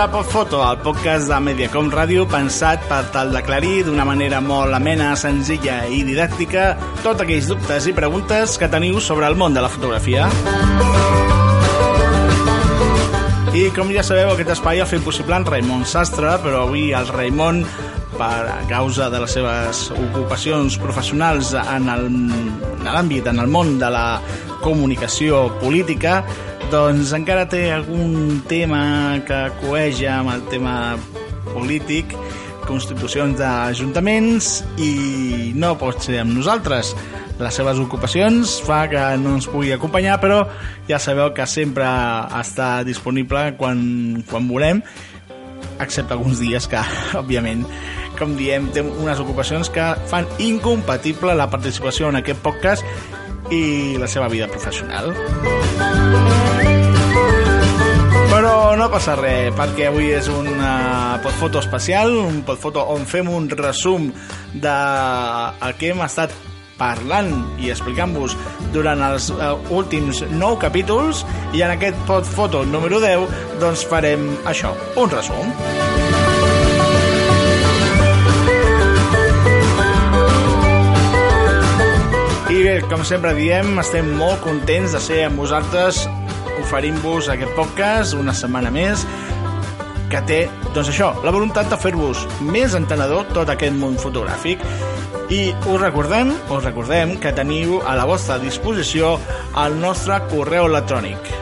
[0.00, 5.10] a Postfoto, el podcast de Mediacom Ràdio pensat per tal d'aclarir d'una manera molt amena,
[5.20, 6.70] senzilla i didàctica
[7.02, 10.30] tots aquells dubtes i preguntes que teniu sobre el món de la fotografia.
[13.52, 17.10] I com ja sabeu, aquest espai ha fet possible en Raimon Sastre, però avui el
[17.12, 17.60] Raimon,
[18.16, 21.90] per a causa de les seves ocupacions professionals en
[22.86, 24.06] l'àmbit, en el món de la
[24.64, 26.22] comunicació política,
[26.70, 30.74] doncs encara té algun tema que coeja amb el tema
[31.50, 32.14] polític,
[32.68, 36.92] constitucions d'ajuntaments i no pot ser amb nosaltres.
[37.40, 40.44] Les seves ocupacions fa que no ens pugui acompanyar, però
[40.86, 41.88] ja sabeu que sempre
[42.38, 43.80] està disponible quan,
[44.30, 44.84] quan volem,
[45.82, 46.82] excepte alguns dies que,
[47.20, 47.64] òbviament,
[48.20, 52.86] com diem, té unes ocupacions que fan incompatible la participació en aquest podcast
[53.50, 55.12] i la seva vida professional.
[58.30, 63.28] Però no passa res, perquè avui és un uh, podfoto especial, un podfoto on fem
[63.28, 64.08] un resum
[64.54, 64.76] de
[65.66, 66.32] el que hem estat
[66.80, 68.38] parlant i explicant-vos
[68.72, 74.72] durant els uh, últims 9 capítols i en aquest podfoto número 10 doncs farem això,
[74.96, 75.89] un resum.
[82.70, 86.04] Bé, com sempre diem, estem molt contents de ser amb vosaltres
[86.60, 89.02] oferint-vos aquest podcast una setmana més
[90.12, 94.62] que té, doncs això, la voluntat de fer-vos més entenedor tot aquest món fotogràfic.
[95.34, 99.16] I us recordem, us recordem que teniu a la vostra disposició
[99.64, 101.34] el nostre correu electrònic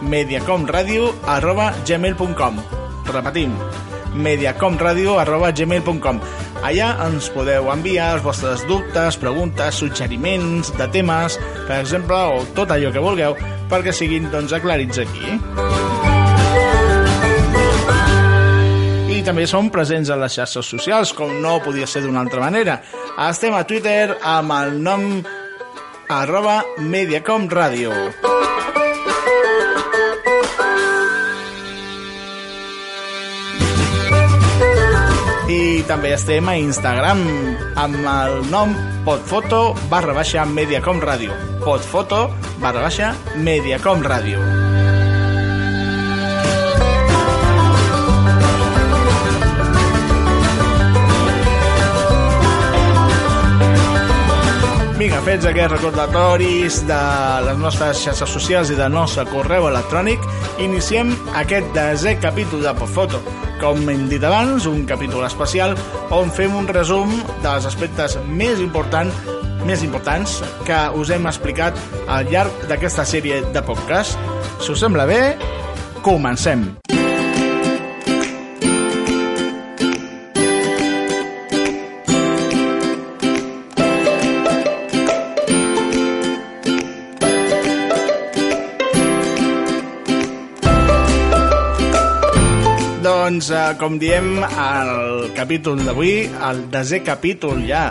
[0.00, 2.64] mediacomradio arroba gmail.com
[3.12, 3.52] repetim
[4.16, 6.24] mediacomradio arroba gmail.com
[6.60, 12.74] Allà ens podeu enviar els vostres dubtes, preguntes, suggeriments de temes, per exemple, o tot
[12.74, 13.36] allò que vulgueu,
[13.72, 15.32] perquè siguin doncs, aclarits aquí.
[19.10, 22.80] I també som presents a les xarxes socials, com no podia ser d'una altra manera.
[23.30, 25.06] Estem a Twitter amb el nom
[26.10, 27.48] arroba Mediacom
[35.50, 37.20] I també estem a Instagram
[37.80, 38.70] amb el nom
[39.02, 41.34] podfoto barra baixa Mediacom Ràdio.
[41.64, 42.28] Podfoto
[42.62, 44.38] barra baixa Mediacom Ràdio.
[55.00, 57.02] Vinga, fets aquests recordatoris de
[57.48, 60.32] les nostres xarxes socials i del nostre correu electrònic,
[60.62, 63.49] iniciem aquest desè capítol de Podfoto.
[63.60, 65.74] Com hem dit abans, un capítol especial
[66.16, 67.12] on fem un resum
[67.44, 69.28] dels aspectes més importants
[69.68, 71.76] més importants que us hem explicat
[72.08, 74.16] al llarg d'aquesta sèrie de podcast.
[74.60, 75.20] Si us sembla bé,
[76.06, 76.70] comencem.
[93.30, 97.84] Doncs, eh, com diem, el capítol d'avui, el desè capítol ja,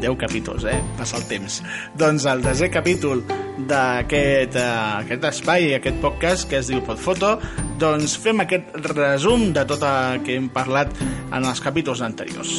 [0.00, 0.78] 10 capítols, eh?
[0.96, 1.58] Passa el temps.
[2.00, 3.20] Doncs el desè capítol
[3.68, 7.34] d'aquest uh, aquest espai, aquest podcast que es diu Podfoto,
[7.76, 10.96] doncs fem aquest resum de tot el que hem parlat
[11.28, 12.56] en els capítols anteriors.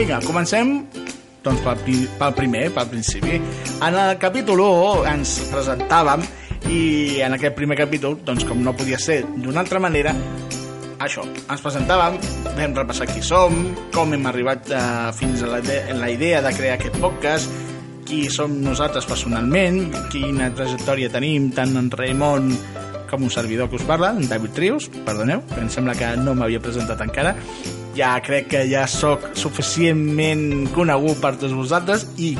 [0.00, 0.78] Vinga, comencem
[1.44, 3.36] doncs pel, pel primer, pel principi.
[3.84, 6.24] En el capítol 1 ens presentàvem
[6.70, 10.14] i en aquest primer capítol, doncs com no podia ser d'una altra manera,
[11.02, 12.16] això, ens presentàvem,
[12.56, 13.54] vam repassar qui som,
[13.94, 14.80] com hem arribat eh,
[15.16, 17.62] fins a la, idea, la idea de crear aquest podcast,
[18.06, 22.52] qui som nosaltres personalment, quina trajectòria tenim, tant en Raimon
[23.10, 26.34] com un servidor que us parla, en David Rius, perdoneu, que em sembla que no
[26.34, 27.36] m'havia presentat encara,
[27.96, 32.34] ja crec que ja sóc suficientment conegut per tots vosaltres i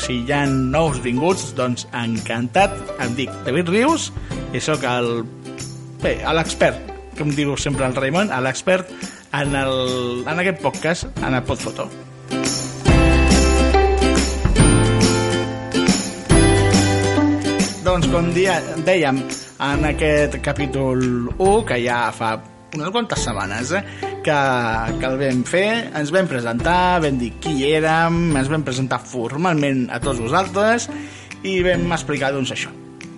[0.00, 2.74] si hi ha nous vinguts, doncs encantat.
[3.02, 4.10] Em dic David Rius
[4.54, 5.24] i sóc el...
[6.02, 6.78] Bé, l'expert,
[7.18, 8.90] com diu sempre el Raimon, l'expert
[9.32, 11.88] en, el, en aquest podcast, en el Podfoto.
[17.86, 19.22] Doncs com dia, dèiem
[19.62, 21.00] en aquest capítol
[21.38, 22.34] 1, que ja fa
[22.76, 23.82] unes quantes setmanes eh,
[24.24, 24.38] que,
[25.00, 29.86] que el vam fer, ens vam presentar, vam dir qui érem, ens vam presentar formalment
[29.90, 30.90] a tots vosaltres
[31.46, 32.72] i vam explicar doncs això,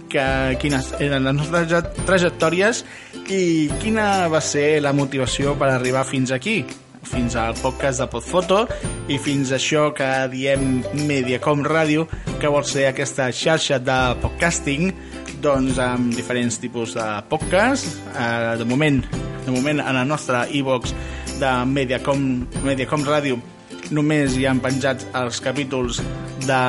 [0.08, 0.24] que
[0.62, 2.84] quines eren les nostres trajectòries
[3.28, 6.62] i quina va ser la motivació per arribar fins aquí,
[7.08, 8.64] fins al podcast de Podfoto
[9.08, 12.06] i fins a això que diem Mediacom Ràdio,
[12.40, 14.92] que vol ser aquesta xarxa de podcasting
[15.42, 17.86] doncs, amb diferents tipus de podcast.
[18.14, 19.00] Eh, de moment,
[19.46, 20.94] de moment en el nostre e-box
[21.38, 22.24] de Mediacom,
[22.64, 23.38] Mediacom Ràdio
[23.94, 26.02] només hi han penjats els capítols
[26.44, 26.62] de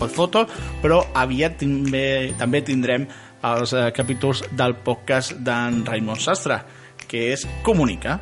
[0.00, 0.46] Podfoto,
[0.82, 3.06] però aviat també, també tindrem
[3.46, 6.60] els eh, capítols del podcast d'en Raimon Sastre,
[7.06, 8.18] que és Comunica.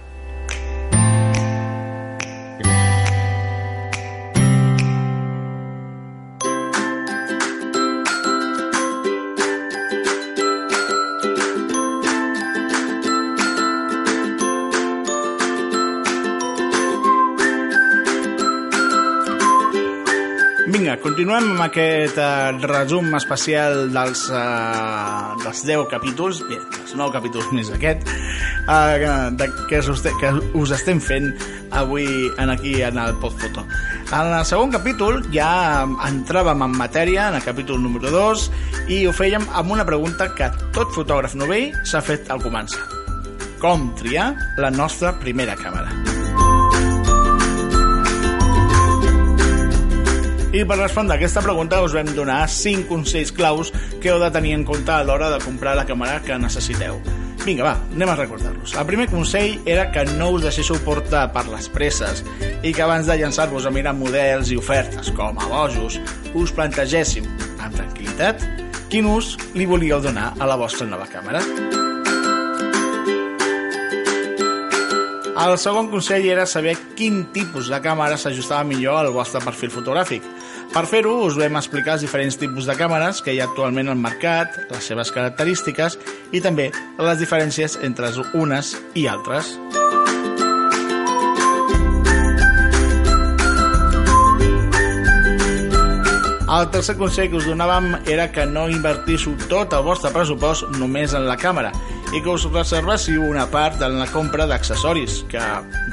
[21.45, 27.69] Amb aquest uh, resum especial dels, uh, dels 10 capítols, bé, els 9 capítols més
[27.75, 28.09] aquest,
[28.65, 31.29] uh, de, que, us, que us estem fent
[31.77, 32.09] avui
[32.41, 33.67] en aquí en el Podfoto.
[34.09, 38.49] En el segon capítol ja entràvem en matèria, en el capítol número 2,
[38.89, 42.89] i ho fèiem amb una pregunta que tot fotògraf novell s'ha fet al començar.
[43.61, 46.14] Com triar la nostra primera càmera?
[50.55, 54.29] I per respondre a aquesta pregunta us vam donar 5 consells claus que heu de
[54.31, 57.01] tenir en compte a l'hora de comprar la càmera que necessiteu.
[57.43, 58.77] Vinga, va, anem a recordar-los.
[58.79, 62.23] El primer consell era que no us deixéssiu portar per les presses
[62.63, 65.99] i que abans de llançar-vos a mirar models i ofertes com a bojos,
[66.39, 67.27] us plantegéssiu,
[67.59, 68.47] amb tranquil·litat,
[68.95, 71.43] quin ús li volíeu donar a la vostra nova càmera.
[75.35, 80.23] El segon consell era saber quin tipus de càmera s'ajustava millor al vostre perfil fotogràfic.
[80.75, 84.01] Per fer-ho, us vam explicar els diferents tipus de càmeres que hi ha actualment al
[84.03, 85.95] mercat, les seves característiques
[86.35, 86.67] i també
[86.99, 88.11] les diferències entre
[88.43, 89.55] unes i altres.
[96.55, 101.11] El tercer consell que us donàvem era que no invertíssiu tot el vostre pressupost només
[101.19, 101.73] en la càmera
[102.15, 105.43] i que us reservéssiu una part en la compra d'accessoris, que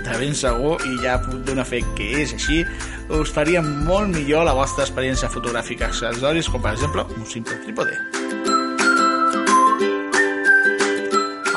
[0.05, 2.61] de ben segur, i ja puc donar fe que és així,
[3.09, 7.97] us faria molt millor la vostra experiència fotogràfica accessoris, com per exemple un simple trípode.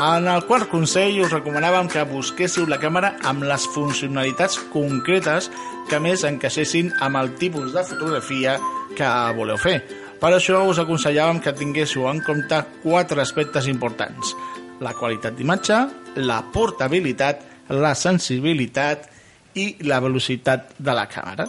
[0.05, 5.51] En el quart consell us recomanàvem que busquéssiu la càmera amb les funcionalitats concretes
[5.89, 8.57] que més encaixessin amb el tipus de fotografia
[8.97, 9.79] que voleu fer.
[10.21, 14.33] Per això us aconsellàvem que tinguéssiu en compte quatre aspectes importants.
[14.81, 15.81] La qualitat d'imatge,
[16.25, 19.11] la portabilitat, la sensibilitat
[19.61, 21.47] i la velocitat de la càmera.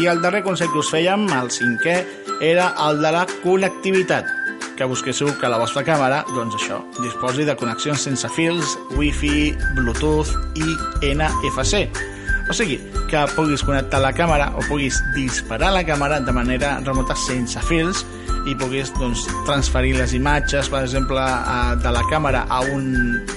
[0.00, 2.00] I el darrer consell que us fèiem, el cinquè,
[2.40, 4.39] era el de la connectivitat
[4.80, 10.30] que busquéssiu que la vostra càmera, doncs això, disposi de connexions sense fils, wifi, bluetooth
[10.56, 10.64] i
[11.10, 11.82] NFC.
[12.48, 12.78] O sigui,
[13.10, 18.06] que puguis connectar la càmera o puguis disparar la càmera de manera remota sense fils
[18.50, 22.88] i puguis doncs, transferir les imatges, per exemple, a, de la càmera a un,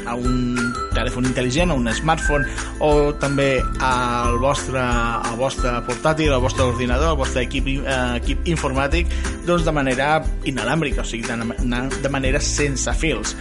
[0.10, 0.56] a un
[0.94, 2.48] telèfon intel·ligent, a un smartphone,
[2.84, 8.50] o també al vostre, al vostre portàtil, al vostre ordinador, al vostre equip, eh, equip
[8.54, 9.12] informàtic,
[9.48, 10.16] doncs de manera
[10.50, 13.38] inalàmbrica, o sigui, de, de manera sense fils.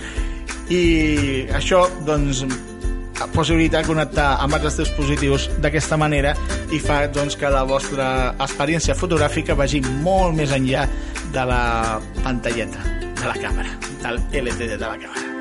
[0.72, 0.82] I
[1.56, 2.44] això, doncs,
[3.34, 6.34] possibilitat de connectar amb altres dispositius d'aquesta manera
[6.72, 8.06] i fa doncs, que la vostra
[8.38, 10.86] experiència fotogràfica vagi molt més enllà
[11.32, 11.64] de la
[12.22, 12.88] pantalleta
[13.22, 15.31] de la càmera, del LCD de la càmera.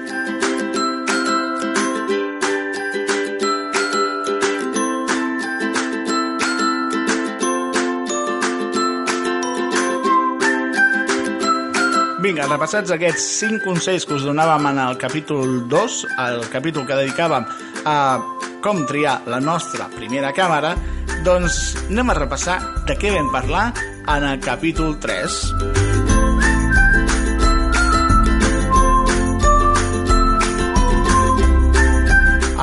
[12.22, 17.00] Vinga, repassats aquests 5 consells que us donàvem en el capítol 2, el capítol que
[17.00, 17.48] dedicàvem
[17.90, 17.96] a
[18.62, 20.76] com triar la nostra primera càmera,
[21.26, 23.64] doncs anem a repassar de què vam parlar
[24.06, 25.42] en el capítol 3.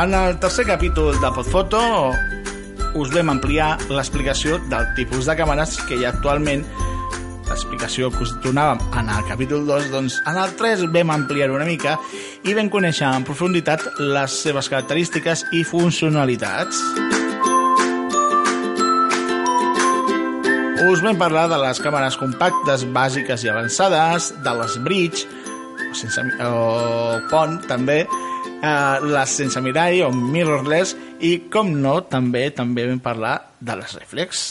[0.07, 1.83] En el tercer capítol de Podfoto
[2.95, 6.63] us vam ampliar l'explicació del tipus de càmeres que hi ha actualment
[7.49, 11.67] l'explicació que us donàvem en el capítol 2, doncs en el 3 vam ampliar una
[11.69, 11.97] mica
[12.45, 16.83] i vam conèixer en profunditat les seves característiques i funcionalitats.
[20.89, 25.27] Us vam parlar de les càmeres compactes bàsiques i avançades, de les bridge,
[25.89, 28.05] o, sense, o pont també,
[28.63, 33.99] eh, les sense mirall o mirrorless i, com no, també també vam parlar de les
[33.99, 34.49] reflex.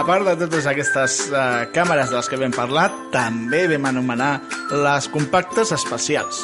[0.00, 4.30] A part de totes aquestes uh, càmeres de les que vam parlar, també vam anomenar
[4.72, 6.38] les compactes espacials.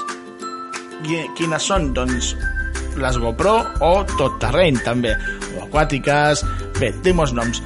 [1.09, 1.89] I, quines són?
[1.97, 2.35] Doncs
[3.01, 5.17] les GoPro o tot terreny, també,
[5.57, 6.45] o aquàtiques,
[6.77, 7.65] bé, té molts noms.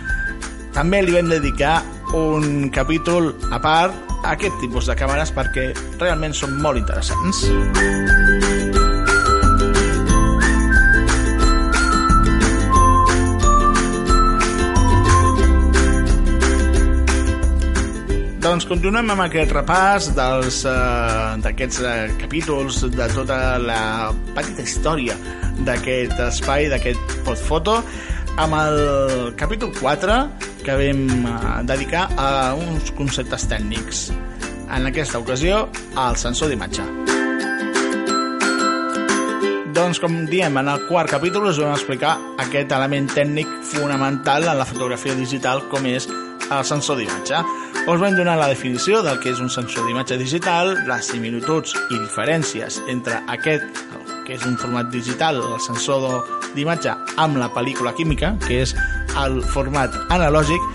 [0.78, 1.80] També li vam dedicar
[2.14, 7.49] un capítol a part a aquest tipus de càmeres perquè realment són molt interessants.
[7.50, 8.29] Doncs
[18.70, 23.80] continuem amb aquest repàs uh, d'aquests uh, capítols de tota la
[24.36, 25.16] petita història
[25.66, 27.80] d'aquest espai, d'aquest podfoto
[28.38, 28.78] amb el
[29.40, 30.18] capítol 4
[30.62, 34.04] que vam uh, dedicar a uns conceptes tècnics.
[34.70, 35.64] En aquesta ocasió
[35.98, 36.86] al sensor d'imatge.
[39.74, 42.14] Doncs com diem en el quart capítol us vam explicar
[42.46, 47.42] aquest element tècnic fonamental en la fotografia digital com és el sensor d'imatge
[47.87, 51.96] us vam donar la definició del que és un sensor d'imatge digital, les similituds i
[51.96, 53.64] diferències entre aquest,
[54.26, 56.20] que és un format digital, el sensor
[56.54, 58.76] d'imatge, amb la pel·lícula química, que és
[59.25, 60.68] el format analògic,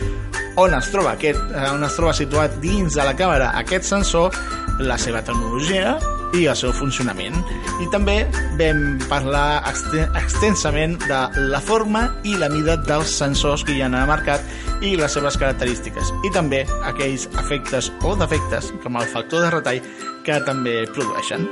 [0.58, 4.36] on es troba, aquest, eh, on es troba situat dins de la càmera aquest sensor,
[4.80, 5.98] la seva tecnologia
[6.34, 7.38] i el seu funcionament.
[7.84, 8.18] I també
[8.60, 14.10] vam parlar extensament de la forma i la mida dels sensors que hi ha al
[14.10, 14.42] mercat
[14.82, 16.12] i les seves característiques.
[16.26, 19.82] I també aquells efectes o defectes, com el factor de retall,
[20.26, 21.50] que també produeixen.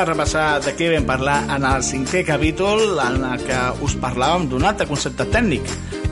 [0.00, 4.46] A repassar de què vam parlar en el cinquè capítol en el que us parlàvem
[4.48, 5.66] d'un altre concepte tècnic,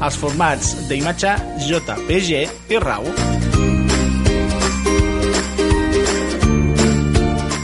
[0.04, 1.33] els formats d'imatge
[1.64, 2.42] JPG
[2.75, 3.09] i RAW.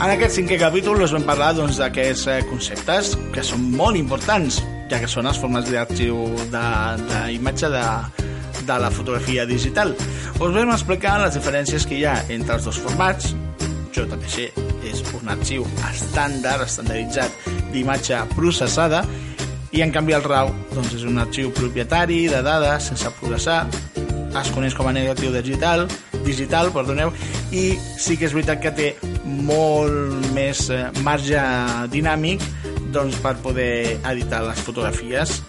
[0.00, 5.02] En aquest cinquè capítol us vam parlar doncs, doncs, conceptes que són molt importants, ja
[5.02, 9.92] que són els formats d'arxiu d'imatge de, de, de la fotografia digital.
[10.40, 13.34] Us vam explicar les diferències que hi ha entre els dos formats,
[13.92, 14.63] JPG
[15.18, 19.04] un arxiu estàndard, estandarditzat d'imatge processada
[19.74, 23.64] i en canvi el RAW doncs, és un arxiu propietari de dades sense processar
[24.34, 25.86] es coneix com a negatiu digital
[26.24, 27.12] digital, perdoneu,
[27.52, 28.88] i sí que és veritat que té
[29.24, 31.40] molt més eh, marge
[31.92, 32.42] dinàmic
[32.94, 35.40] doncs, per poder editar les fotografies.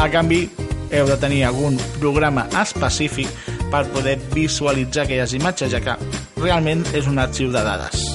[0.00, 0.46] A canvi,
[0.90, 3.28] heu de tenir algun programa específic
[3.70, 5.94] per poder visualitzar aquelles imatges, ja que
[6.40, 8.10] realment és un arxiu de dades.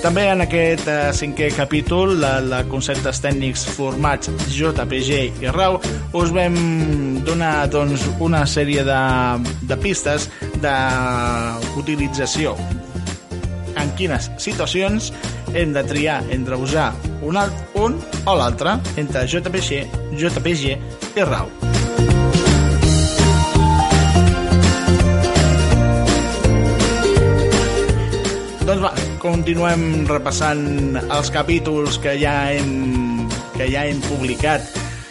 [0.00, 5.76] També en aquest eh, cinquè capítol de, de conceptes tècnics formats JPG i RAW
[6.16, 6.56] us vam
[7.26, 9.00] donar doncs, una sèrie de,
[9.68, 10.30] de pistes
[10.64, 12.56] d'utilització
[13.76, 15.12] en quines situacions
[15.54, 16.90] hem de triar entre usar
[17.22, 19.84] un, alt, un o l'altre entre JPG,
[20.16, 20.64] JPG
[21.16, 21.69] i RAW.
[29.20, 34.64] Continuem repassant els capítols que ja hem, que ja hem publicat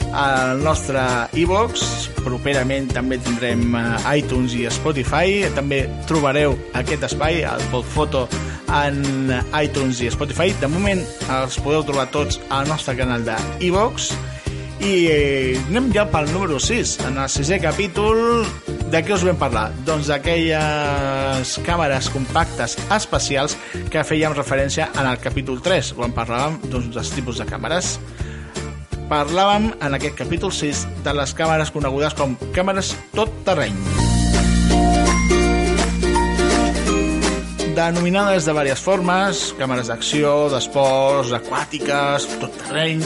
[0.10, 1.02] al nostre
[1.38, 1.84] iVox.
[2.10, 3.84] E Properament també tindrem eh,
[4.20, 5.46] iTunes i Spotify.
[5.56, 8.26] També trobareu aquest espai, el Podfoto,
[8.82, 10.52] en iTunes i Spotify.
[10.60, 11.06] De moment
[11.40, 13.38] els podeu trobar tots al nostre canal de
[13.70, 14.12] iVox.
[14.80, 17.00] I eh, anem ja pel número 6.
[17.08, 18.44] En el sisè capítol,
[18.90, 19.68] de què us vam parlar?
[19.86, 23.56] Doncs d'aquelles càmeres compactes especials
[23.94, 27.98] que fèiem referència en el capítol 3, quan parlàvem doncs, tipus de càmeres.
[29.10, 33.78] Parlàvem en aquest capítol 6 de les càmeres conegudes com càmeres tot terreny.
[37.80, 43.06] denominades de diverses formes, càmeres d'acció, d'esports, aquàtiques, tot terreny...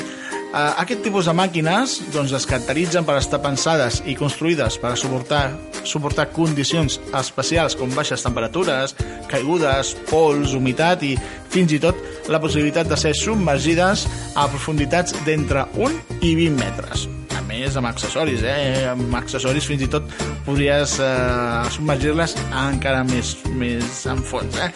[0.53, 4.97] Uh, aquest tipus de màquines doncs, es caracteritzen per estar pensades i construïdes per a
[5.01, 5.47] suportar,
[5.87, 8.95] suportar condicions especials com baixes temperatures,
[9.31, 11.15] caigudes, pols, humitat i
[11.53, 17.09] fins i tot la possibilitat de ser submergides a profunditats d'entre 1 i 20 metres
[17.53, 18.87] més amb accessoris, eh?
[18.91, 20.09] Amb accessoris fins i tot
[20.47, 24.71] podries eh, submergir-les encara més, més en fons, eh?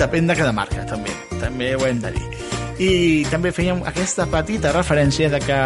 [0.00, 1.12] Depèn de cada marca, també.
[1.40, 2.26] També ho hem de dir.
[2.80, 2.92] I
[3.28, 5.58] també fèiem aquesta petita referència de que,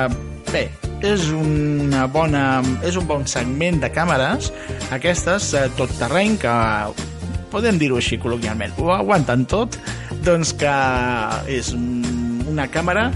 [0.51, 0.65] bé,
[1.05, 4.51] és una bona, és un bon segment de càmeres,
[4.95, 6.55] aquestes, eh, tot terreny, que
[7.53, 9.77] podem dir-ho així col·loquialment, ho aguanten tot,
[10.25, 10.73] doncs que
[11.53, 13.11] és una càmera,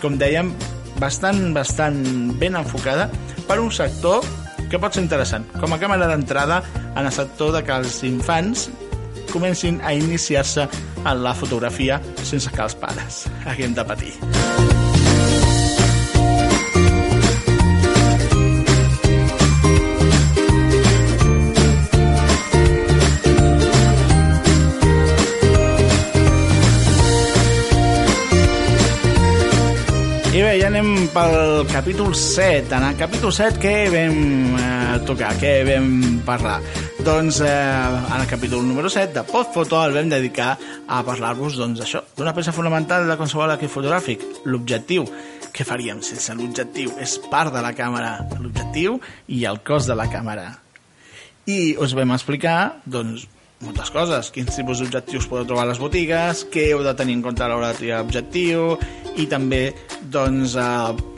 [0.00, 0.54] com dèiem,
[1.02, 2.00] bastant, bastant
[2.40, 3.10] ben enfocada
[3.48, 4.24] per un sector
[4.70, 6.62] que pot ser interessant, com a càmera d'entrada
[6.94, 8.70] en el sector de que els infants
[9.34, 10.68] comencin a iniciar-se
[11.04, 14.73] en la fotografia sense que els pares haguem de patir.
[30.34, 32.72] I bé, ja anem pel capítol 7.
[32.74, 35.92] En el capítol 7 què vam eh, tocar, què vam
[36.26, 36.56] parlar?
[37.06, 40.56] Doncs eh, en el capítol número 7 de Podfoto el vam dedicar
[40.90, 45.06] a parlar-vos doncs, això, d'una peça fonamental de qualsevol equip fotogràfic, l'objectiu.
[45.54, 46.96] Què faríem sense l'objectiu?
[46.98, 48.98] És part de la càmera, l'objectiu
[49.30, 50.48] i el cos de la càmera.
[51.46, 53.28] I us vam explicar, doncs,
[53.66, 54.30] moltes coses.
[54.34, 57.50] Quins tipus d'objectius podeu trobar a les botigues, què heu de tenir en compte a
[57.50, 58.74] l'hora de triar objectiu,
[59.16, 59.64] i també,
[60.12, 61.14] doncs, eh,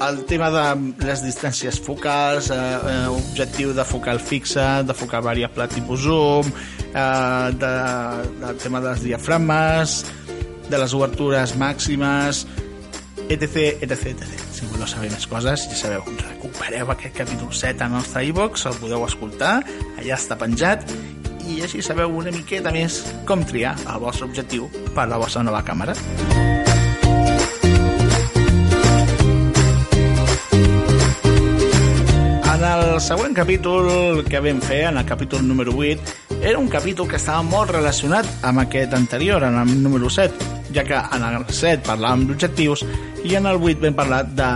[0.00, 0.64] el tema de
[1.04, 6.48] les distàncies focals, eh, eh, objectiu de focal fixa, de focal variable tipus zoom,
[6.94, 7.74] eh, de,
[8.40, 10.04] del tema de les diafragmes,
[10.70, 12.46] de les obertures màximes,
[13.28, 14.40] etc, etc, etc.
[14.50, 18.80] Si voleu saber més coses, ja sabeu, recupereu aquest capítol 7 al nostre iVox, el
[18.80, 19.60] podeu escoltar,
[20.00, 20.88] allà està penjat,
[21.50, 25.62] i així sabeu una miqueta més com triar el vostre objectiu per la vostra nova
[25.66, 25.96] càmera.
[32.50, 37.08] En el següent capítol que vam fer, en el capítol número 8, era un capítol
[37.08, 41.44] que estava molt relacionat amb aquest anterior, en el número 7, ja que en el
[41.48, 42.84] 7 parlàvem d'objectius
[43.24, 44.50] i en el 8 vam parlar de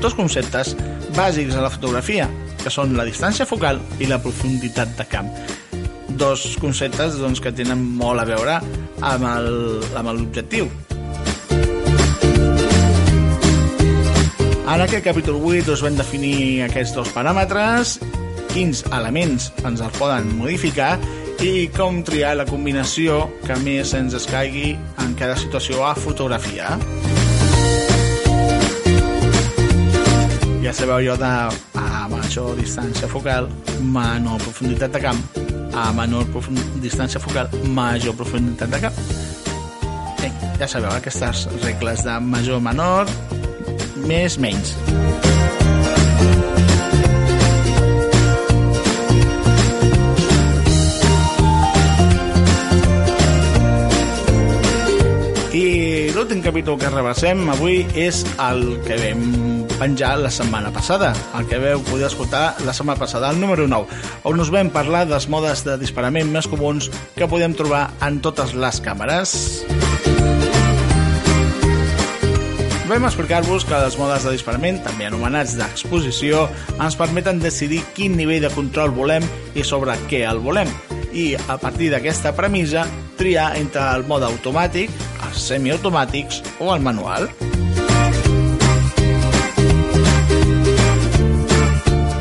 [0.00, 0.74] dos conceptes
[1.16, 2.28] bàsics a la fotografia,
[2.62, 5.32] que són la distància focal i la profunditat de camp.
[6.08, 8.60] Dos conceptes doncs, que tenen molt a veure
[9.02, 10.70] amb l'objectiu.
[14.66, 17.96] En aquest capítol 8 us vam definir aquests dos paràmetres,
[18.50, 20.96] quins elements ens els poden modificar
[21.44, 26.76] i com triar la combinació que més ens escaigui en cada situació a fotografiar.
[30.64, 31.32] Ja sabeu allò de
[31.78, 33.46] a major distància focal,
[33.80, 35.20] menor profunditat de camp,
[35.76, 36.24] a menor
[36.80, 39.00] distància focal, major profunditat de camp.
[40.16, 43.10] Bé, ja sabeu, aquestes regles de major-menor,
[44.08, 44.72] més menys.
[55.56, 55.68] I
[56.16, 61.60] l'últim capítol que rebassem avui és el que vam penjar la setmana passada, el que
[61.60, 65.64] veu poder escoltar la setmana passada, el número 9, on us vam parlar dels modes
[65.66, 69.36] de disparament més comuns que podem trobar en totes les càmeres.
[72.86, 76.44] Vam explicar-vos que els modes de disparament, també anomenats d'exposició,
[76.78, 79.26] ens permeten decidir quin nivell de control volem
[79.58, 80.70] i sobre què el volem.
[81.10, 82.86] I, a partir d'aquesta premissa,
[83.18, 84.94] triar entre el mode automàtic,
[85.26, 87.26] els semiautomàtics o el manual.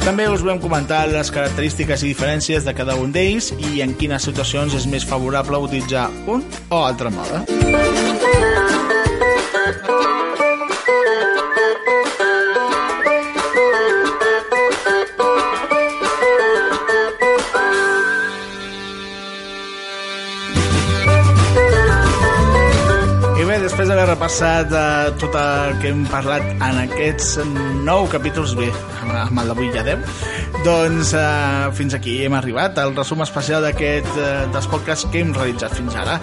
[0.05, 4.27] També us vam comentar les característiques i diferències de cada un d'ells i en quines
[4.29, 7.41] situacions és més favorable utilitzar un o altre mode.
[24.05, 27.39] Repassat eh, tot el que hem parlat en aquests
[27.85, 28.69] nou capítols, bé,
[29.01, 30.05] amb el d'avui ja 10,
[30.65, 35.33] doncs eh, fins aquí hem arribat, el resum especial d'aquest eh, dels podcasts que hem
[35.35, 36.15] realitzat fins ara.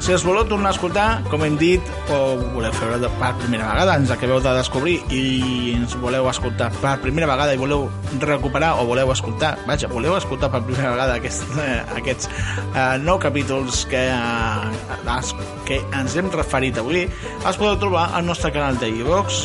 [0.00, 2.20] Si els voleu tornar a escoltar, com hem dit, o
[2.54, 7.28] voleu fer-ho per primera vegada, ens acabeu de descobrir i ens voleu escoltar per primera
[7.28, 7.90] vegada i voleu
[8.22, 13.20] recuperar o voleu escoltar, vaja, voleu escoltar per primera vegada aquest, eh, aquests eh, nou
[13.20, 15.20] capítols que, eh,
[15.68, 17.04] que ens hem referit avui,
[17.44, 19.44] els podeu trobar al nostre canal de iVox,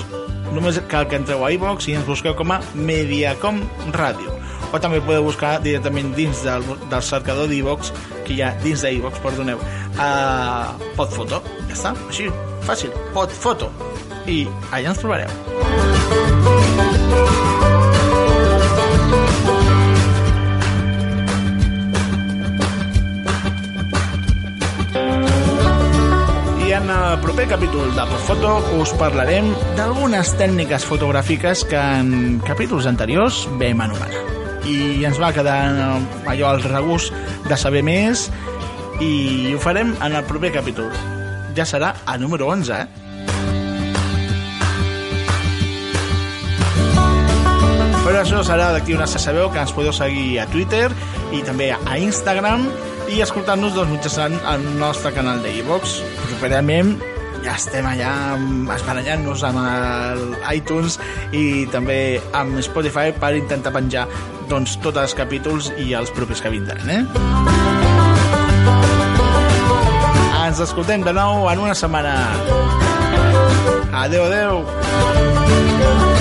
[0.55, 3.59] només cal que entreu a iVox i ens busqueu com a Mediacom
[3.91, 4.34] Ràdio
[4.75, 7.93] o també podeu buscar directament dins del, del cercador d'Evox
[8.25, 9.61] que hi ha dins d'Evox, perdoneu,
[9.95, 11.41] uh, Podfoto.
[11.69, 12.27] Ja està, així,
[12.67, 13.71] fàcil, Podfoto.
[14.27, 15.31] I allà ens trobareu.
[26.65, 32.89] I en el proper capítol de Foto us parlarem d'algunes tècniques fotogràfiques que en capítols
[32.89, 34.34] anteriors vam anomenar.
[34.65, 35.57] I ens va quedar
[36.25, 37.13] allò al regust
[37.45, 38.29] de saber més
[39.03, 40.91] i ho farem en el proper capítol.
[41.55, 42.87] Ja serà a número 11, eh?
[48.05, 50.89] Però això serà d'aquí una se sabeu que ens podeu seguir a Twitter
[51.33, 52.67] i també a Instagram
[53.09, 55.99] i escoltar-nos doncs, mitjançant el nostre canal de iVox.
[56.29, 56.95] Properament
[57.45, 58.11] ja estem allà
[58.73, 60.23] esbarallant-nos amb el
[60.55, 60.97] iTunes
[61.35, 64.07] i també amb Spotify per intentar penjar
[64.49, 67.03] doncs, tots els capítols i els propis que vindran, eh?
[70.45, 72.17] Ens escoltem de nou en una setmana.
[74.05, 76.14] Adeu, adeu.